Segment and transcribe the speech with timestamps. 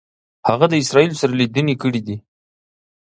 [0.49, 2.17] هغه د اسرائیلو سره لیدنې کړي دي.